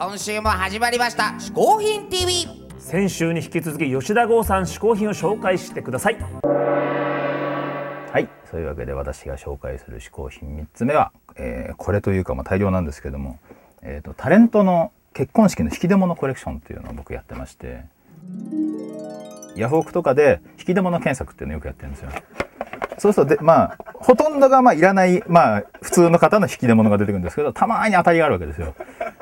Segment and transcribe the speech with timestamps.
[0.00, 2.46] 今週も始まりました嗜好品 TV
[2.78, 6.16] 先週に引き続き吉田剛さん嗜好品を紹介してください。
[8.12, 13.40] はいそういうわけで私が紹介する嗜好品3つ目は、えーこれというかまあ大量なんですけども、
[13.82, 17.82] えー、とタレントの結婚式の引き出物コレクションっていうのを僕やってまして
[19.56, 22.10] ヤフオクとかで引き出物検索っていうのをよくやってるんですよ。
[22.98, 28.76] そうするとでまあほとんどがまあいらないまあ普通の方の引き出物が出てくるんですけどたまに当たりがあるわけですよ。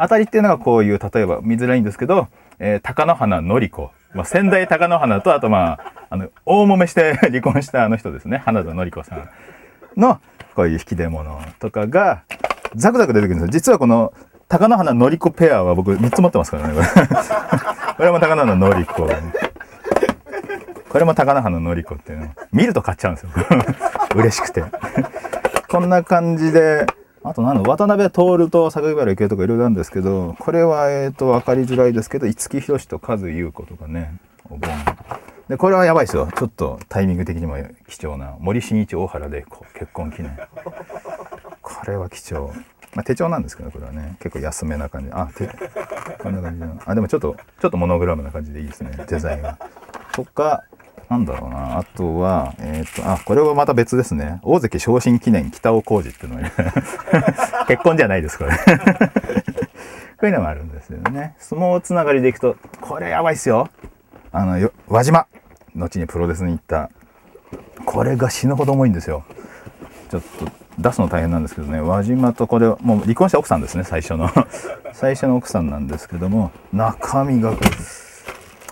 [0.00, 2.28] 当たりっていうのがこういう例えば見づらいんですけど、
[2.58, 8.38] えー、貴乃花のり子、まあ、仙台貴乃花とあとまああの大揉めして離婚したあの人ですね。
[8.38, 9.28] 花田のり子さん
[9.96, 10.20] の
[10.54, 12.24] こういう引き出物とかが
[12.74, 13.48] ザクザク出てくるんですよ。
[13.48, 14.12] 実はこの
[14.48, 16.86] 貴乃花のり子ペアは僕3つ持ってますからねこれ。
[17.96, 19.08] これも貴乃花のり子。
[20.88, 22.28] これも貴乃花のり子っていうの。
[22.52, 23.30] 見ると買っちゃうんですよ。
[24.16, 24.64] 嬉しくて。
[25.68, 26.86] こんな感じで
[27.30, 34.68] あと何だ渡辺徹と榊原郁恵とかいろいろあるんですけどこれはえっ、と分かりづらいですけど五木ひろしとカズ優子とかねお盆。
[35.48, 36.28] でこれはやばいですよ。
[36.36, 37.56] ちょっとタイミング的にも
[37.88, 40.36] 貴重な森進一大原で結婚記念。
[41.62, 42.52] これは貴重。
[42.96, 44.16] まあ、手帳なんですけどこれはね。
[44.18, 45.10] 結構安めな感じ。
[45.12, 45.46] あ手
[46.18, 46.82] こんな感じの。
[46.84, 48.90] あでもちょっとちょっとモノグラムな感じでいいですね。
[49.08, 49.56] デザインが
[50.12, 50.64] とか
[51.10, 51.78] なんだろうな。
[51.78, 54.38] あとはえっ、とあこれはまた別ですね。
[54.42, 56.50] 大関昇進記念北尾浩二っていうのが
[57.66, 58.52] 結婚じゃないですこれ。
[58.56, 58.56] こ
[60.22, 61.34] ういうのもあるんですよね。
[61.38, 63.68] 相撲つながりでいくとこれやばいっすよ。
[64.30, 65.26] あのよ輪島。
[65.74, 66.90] 後にプロレスに行った。
[67.84, 69.24] これが死ぬほど重いんですよ。
[70.10, 70.46] ちょっと
[70.78, 71.80] 出すの大変なんですけどね。
[71.80, 74.30] 輪島とこれもう離婚した奥さんですね最初の。
[74.94, 77.52] 最初の奥さんなんですけども中身が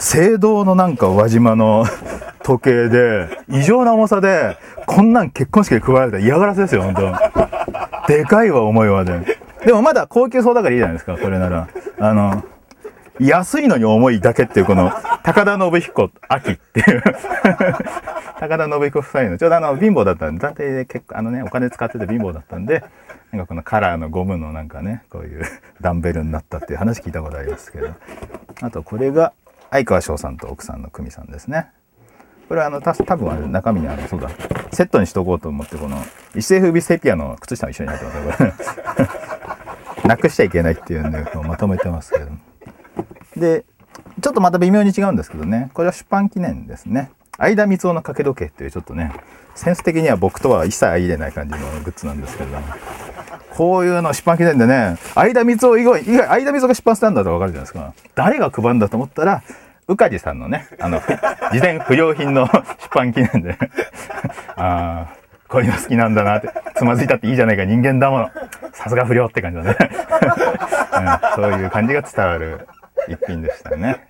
[0.00, 1.84] 青銅のなんか輪島の
[2.50, 4.56] 時計で異常な重さで
[4.86, 8.12] こんなん結婚式で配られたら嫌がらせですよ本当。
[8.12, 9.20] でかいわ重いわで。
[9.64, 11.68] でもまだ高級そうだからいいじゃないですかこれなら。
[12.00, 12.42] あの
[13.20, 14.90] 安いのに重いだけっていうこの
[15.22, 17.02] 高田信彦秋っていう。
[18.40, 22.82] 高田信彦夫妻のちょうどあの貧乏だったんで団体で結構あのねお金使ってて貧乏だったんで
[23.30, 25.44] なんかこのカラーのゴムのなんかねこういう
[25.80, 27.90] ダンベルになったっていう話聞いたことありますけど。
[28.62, 29.34] あとこれが
[29.70, 31.68] 相川翔さんと奥さんの久美さんですね。
[32.50, 34.28] これはあのた多分あれ中身にあのそうだ。
[34.72, 35.96] セットにしとこうと思ってこの
[36.34, 38.52] 一世風靡セピアの靴下も一緒に入ってますこれ。
[40.08, 42.26] なくしちゃいけないっていうんでまとめてますけど。
[43.36, 43.64] で
[44.20, 45.70] ちょっとまた微妙に違うんですけどね。
[45.74, 47.12] これは出版記念ですね。
[47.38, 49.12] 相田光雄の掛け時計っていうちょっとね
[49.54, 52.64] センス的には僕とは一切相入れない感じのグッズなんですけども、
[53.50, 57.94] こういうの出版記念でね相田光雄以外以外相田光雄が出版したんだと分かるじゃないですか。
[58.16, 59.44] 誰が配るんだと思ったら
[59.90, 61.00] 宇梶さんのねあの
[61.52, 62.46] 事前不良品の
[62.78, 63.58] 出版記念で
[64.56, 65.06] ああ
[65.48, 68.30] こういうの好きなんだなってつまずいたっていいじゃないか人間だもの
[68.72, 69.76] さすが不良って感じだね、
[71.34, 72.68] うん、そういう感じが伝わる
[73.08, 74.09] 一品でしたね。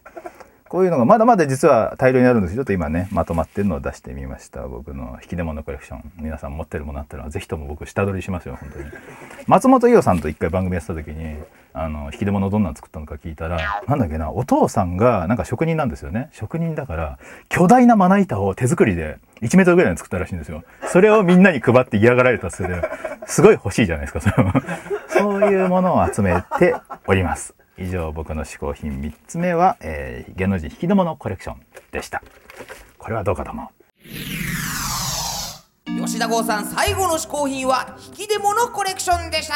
[0.70, 4.68] こういうのがまだまだ実は大量にあるんですけどちょっと今ねまとまってるのを出してみました。
[4.68, 8.84] 僕の引き出物コレクション皆さん持ってるものあったらぜひとも僕下取りしますよ本当に。
[9.48, 11.38] 松本伊代さんと一回番組やってた時に
[11.72, 16.28] あの引き出物どんなの作ったのか聞いたらなんだっけなお父さんがなんか職人なんですよね。
[16.30, 20.62] 職人だから巨大なまな板を手作りで1メートルぐらいに作ったらしいんですよ。
[20.86, 22.72] それをみんなに配って嫌がられたっつって
[23.26, 24.62] すごい欲しいじゃないですかそれは
[25.10, 26.76] そういうものを集めて
[27.08, 31.60] おります以上僕の嗜好品3つ目は、えー、芸能人引き出物コレクション
[31.90, 32.22] でした。
[32.98, 33.68] これはどうかと思う。
[36.06, 39.54] 吉田剛さん最後の嗜好品は引き出物コレクションでした。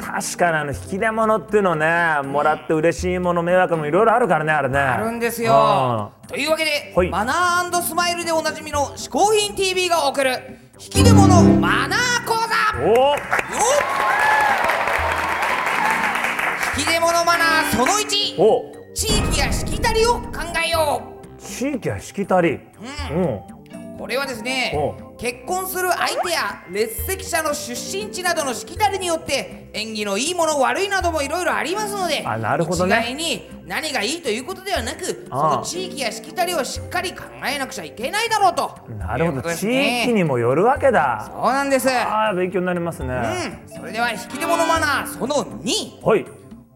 [0.00, 4.78] 確かにあの引き出物っていうのねもらって嬉しいもの迷惑もいろいろあるからねあれね。
[4.78, 6.12] あるんですよ。
[6.28, 7.10] というわけで、はい。
[7.10, 10.30] マナースマイルでおなじみの嗜好品 TV が送る
[10.78, 12.84] 引き出物マナー講座。
[12.84, 12.94] おお。
[13.10, 14.35] よっ
[17.06, 18.72] 引き出物マナーその1お。
[18.92, 20.22] 地域やしきたりを考
[20.66, 21.02] えよ
[21.38, 22.54] 地域やしきたり。
[22.54, 22.60] う、
[23.12, 23.22] うん。
[23.22, 25.14] うん、これはですねお。
[25.16, 32.96] 結婚する相手や列席者の出身地などのしきたりによって縁起のいいもの悪いなどもいろいろありますのであなるほどね。
[32.96, 38.76] 一概に何がいいということではなくその地域やしきたりをしっかり考えなくちゃいけないだろうと。
[38.98, 39.54] なるほど。
[39.54, 40.02] 地ね。
[40.04, 41.30] 域にもよるわけだ。
[41.30, 41.88] そうなんです。
[41.88, 43.14] ああ勉強になりますね。
[43.70, 43.78] うん。
[43.78, 46.26] それでは引き出物マナーその2はい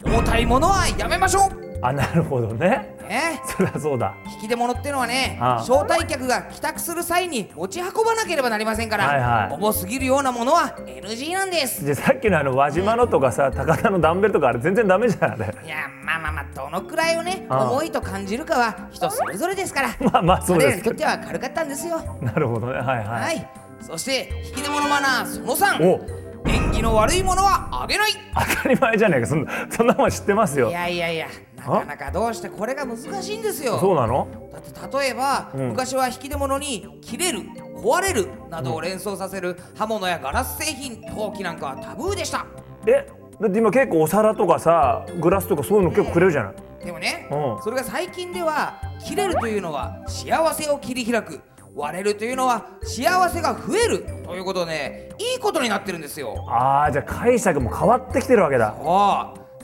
[0.05, 1.71] 重たいものはやめましょう。
[1.83, 2.97] あなるほどね。
[3.09, 3.41] ね。
[3.45, 4.15] そりゃそうだ。
[4.35, 9.55] 引き出物っていうのはね招待客が帰宅する際に持ち運ばなければなりませんから、はいはい。
[9.55, 11.85] 重すぎるようなものは NG なんです。
[11.85, 15.55] でさっきのあの輪島のとかさ高田のダンベルとかあれ全然ダメじゃんあれ。
[15.65, 19.97] いやまあまあまあどのくらいをね重いと感じるかは人それぞれですから。
[20.13, 20.83] まあまあそうです。
[20.83, 22.01] けどとっては軽かったんですよ。
[22.23, 22.75] なるほどね。
[22.75, 23.49] はいはい、はい。
[23.81, 28.13] そして引き出物マナーその3お縁起気の悪いものはあげない。
[28.35, 29.27] 当たり前じゃねえか。
[29.27, 30.71] そんなそんなもん知ってますよ。
[30.71, 33.79] いやいやいやなかなかどうしてこれが難しいんですよ。
[33.79, 34.27] そうなの？
[34.51, 35.69] だって例えば、ん。
[35.69, 37.41] 昔は引き出物に切れる
[37.77, 42.47] 壊れるなどを連想させる刃物やガラス製品陶器なんかはタブーでした。
[42.87, 43.07] え？
[43.41, 46.55] だって今結構お皿とかさグラスとかそういうの結構くれるじゃない？
[46.85, 47.63] でもね、うん。
[47.63, 51.41] それが最近では切れるというのは幸せを切り開く
[51.75, 56.45] 割れるというのは幸せが増えるということでいいことになってるんですよ。
[56.49, 58.75] あーじゃあ解釈も変わってきてるわけだ。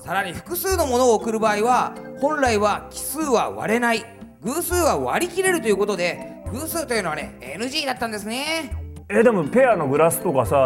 [0.05, 4.05] さらに複数のものを送る場合は本来は奇数は割れない。
[4.43, 8.71] 偶数は割り切れるということで偶数というのはね NG だったんですね。
[9.09, 10.57] えでもペアのグラスとかさ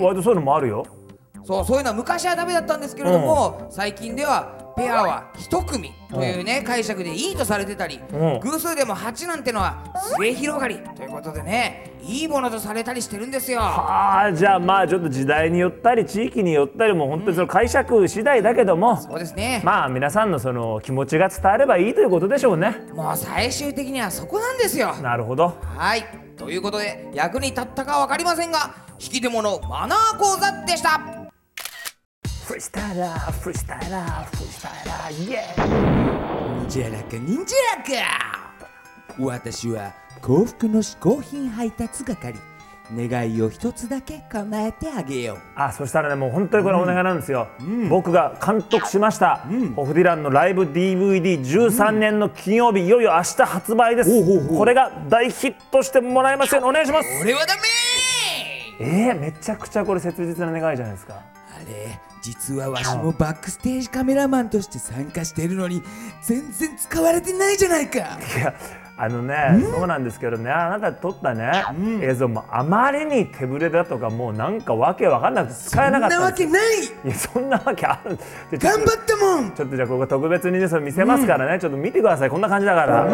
[0.00, 0.86] 割とそういうのもあるよ。
[1.44, 8.40] そうそういうのは昔はダメだったんですけれども、最近ではペアは一組というね、解釈でいいとされてたり、うん。
[8.40, 9.84] 偶数でも8なんてのは
[10.16, 13.60] 末広がりということでねいいものとされたりしてるんですよ。
[13.60, 22.76] ああじゃあまあちょっと時代によったり地域によったりも本当にその解釈次第だけども、そうですね、まあ皆さんのその気持ちが伝わればいいということでしょうね。
[22.92, 24.94] もう最終的にはそこなんですよ。
[24.96, 25.56] なるほど。
[25.76, 26.04] はい。
[26.36, 31.23] ということで役に立ったか分かりませんが引き出物マナー講座でした
[32.44, 38.52] フリースタイラーフリースタイラーフリースタイラーイエーイ忍者らか忍者らか
[39.18, 42.34] 私は幸福の嗜好品配達係。
[42.94, 45.38] 願いを一つだけ叶えてあげよう。
[45.56, 47.48] あそしたらねもう本当にこれお願いなんですよ、
[47.88, 54.10] 僕が監督しました、ホフディランのライブ DVD13 年の金曜日いよいよ明日発売です、
[54.48, 56.60] これが大ヒットしてもらえますよ。
[56.60, 57.08] うにお願いします。
[57.22, 57.62] 俺はダメ
[58.80, 61.14] えー、めちゃくちゃこれ切実な願いじゃないですか。
[61.14, 61.20] あ
[61.66, 65.82] れ実はわしもバックステージカメラマンとして参加してるのに
[66.22, 67.98] 全然使われてないじゃないか。
[67.98, 68.00] い
[68.40, 68.54] や
[68.96, 70.50] あのね、そうなんですけどね。
[70.50, 71.52] あなた撮ったね、
[72.00, 76.48] 映像もあまりに手ぶれだとかもうなんかわけわかんなくて使えなかったんですよ。
[76.48, 76.84] ない！
[77.04, 78.18] いやそんなわけある
[78.58, 79.52] 頑張ったもん！
[79.52, 82.30] ちょっとじゃあここ特別にねそれ見せますからね、ちょっと見てください。
[82.30, 83.04] こんな感じだから、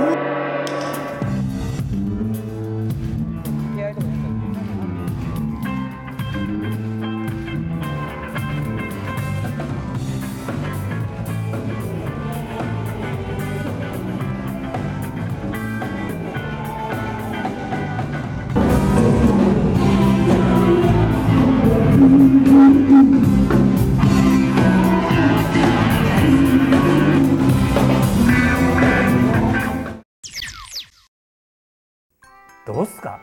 [32.66, 33.18] どうっすか？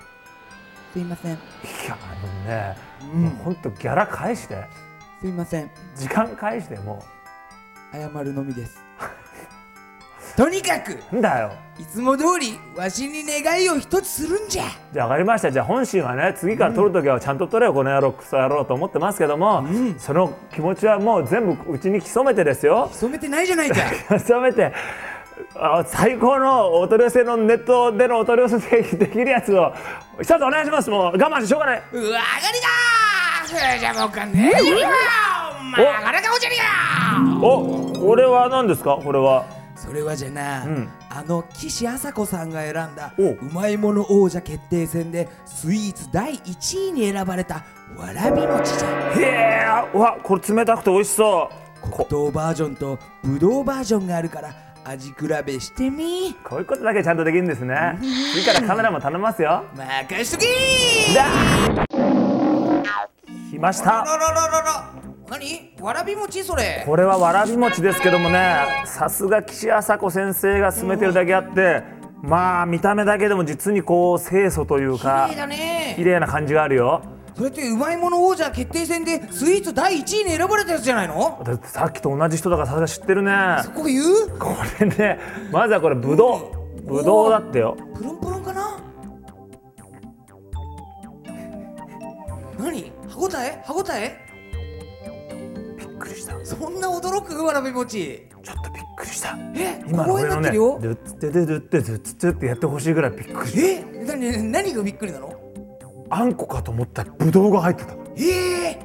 [0.94, 1.34] すいません。
[1.34, 1.36] い
[1.88, 2.78] やあのね、
[3.14, 4.64] もうほんとギャラ返して。
[5.22, 5.70] すいません。
[5.96, 7.04] 時間返しても
[7.92, 8.80] 謝るのみです。
[10.38, 11.52] とにかくだよ。
[11.80, 14.64] いつも通りわしに願いを一つするんじゃ。
[14.94, 15.52] じゃあ分かりました。
[15.52, 19.66] じゃあ本心はね次から撮るときはちゃんと撮れよこの野郎クソ野郎と思ってますけども、
[19.98, 22.90] その気持ちはもう全部うちに潜めてですよ。
[22.94, 23.78] 染めてないじゃないか。
[24.20, 24.74] 潜めて
[25.56, 29.74] あ最高のお取り寄せのネットでのお取り寄せできるやつを
[30.22, 30.90] 一つお願いします。
[30.90, 31.84] もう我慢してしょうがない。
[31.94, 32.20] うわ上がり
[32.62, 34.88] だーじゃあもうかねえよ
[35.72, 38.98] まあがらかおじゃりがおこれは何ですか？
[39.04, 39.46] これは。
[39.76, 40.90] それはじゃな、ん。
[41.10, 43.30] あの岸朝子さんが選んだお。
[43.34, 47.64] うまいもの王者決定戦でスイーツ第1位に選ばれた
[47.96, 48.88] わらび餅じゃ。
[49.16, 49.66] へえ。
[49.94, 51.50] うわこれ冷たくて美味しそ
[51.84, 51.90] う。
[51.92, 54.50] 黒糖バージョンとぶどうバージョンがあるから
[54.90, 55.16] 味比
[55.46, 56.34] べしてみ。
[56.46, 58.00] こういうことだけちゃんとできるんですね。
[58.34, 59.66] 次からカメラも頼みますよ。
[59.76, 60.48] 任しとけ。
[61.14, 61.26] だ。
[63.52, 64.06] 来ました。
[65.30, 65.74] 何？
[65.82, 66.84] わらび餅それ。
[66.86, 71.84] これはわらび餅ですけどもねさすが岸朝子先生が進めてるだけあって
[72.22, 75.94] まあ見た目だけでも実にこう清楚というか綺麗だね。
[75.98, 77.02] 綺麗な感じがあるよ
[77.38, 81.40] それってうまいもの王者決定戦でスイーツ第1位に選ばれたやつじゃないの？
[81.46, 83.32] だってさっきと同じ人だからさすが知ってるね。
[83.64, 84.40] そこ言う？
[84.40, 85.20] これね
[85.52, 87.78] まずはこれぶどうぶどうだってよ。
[87.96, 88.80] プルンプルンかな？
[92.58, 92.92] 何？
[93.08, 93.62] 歯ごたえ？
[93.64, 94.18] 歯ごたえ？
[95.78, 96.34] びっくりした。
[96.40, 99.38] ちそんな驚くわらび餅ょっとびっくりした。
[99.56, 99.84] え？
[99.88, 105.37] 今の俺のねドゥッテドゥッテドゥッツツってやってほしいぐらいびっくりしえ何何がびっくりなのた
[106.10, 107.94] あんこかと思ったらぶどうが入ってた。
[108.18, 108.80] ええ。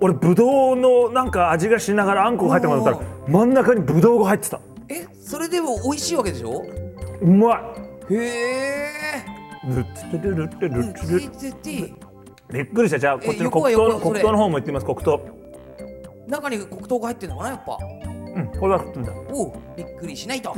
[0.00, 4.60] 俺ぶどうのなんか味がしながらあんこが入ってもらったら真ん中にぶどうが入ってた。
[4.88, 6.64] えそれでも美味しいわけでしょ？
[7.20, 7.74] うま
[8.10, 8.14] い。
[8.14, 8.88] へえ。
[9.66, 11.94] ルッツルルッテルッツルッ
[12.52, 12.98] びっくりした。
[12.98, 14.86] じゃあこっちの黒糖黒糖の方も行ってみます。
[14.86, 15.20] 黒糖。
[16.28, 17.76] 中に黒糖が入ってるのかなやっぱ。
[17.82, 20.54] うんこれは食ってんだおうびっくりしないと、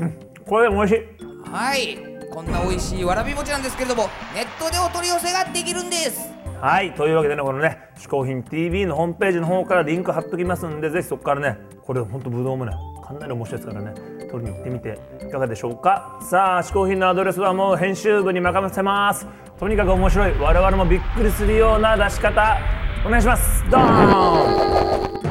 [0.46, 1.50] これでも美味しい。
[1.50, 6.30] はいこんな美味しいわらび餅なんですけれどもネットでお取り寄せができるんです。
[6.60, 12.72] はいというわけでねこのね「嗜好品 TV」のホームページの方からリンク貼っときますんでぜひそこからねこれほんとぶどうもね
[13.02, 13.94] かなり面白いですからね
[14.30, 16.18] 取りに行ってみていかがでしょうか。
[16.22, 19.26] さあ嗜好品のアドレスはもう編集部に任せます。
[19.58, 22.58] とにかく面白い我々もびっくりするような出し方
[23.04, 23.64] お願いします。
[23.70, 25.29] ドーン。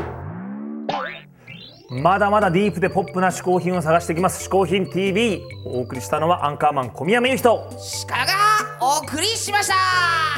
[2.00, 4.48] まだまだディープでポップな嗜好品を探していきます。
[4.48, 7.70] 嗜好品 TV お送りしたのはアンカーマン小宮山由人。
[8.08, 8.26] 鹿が
[8.80, 10.29] お送りしました。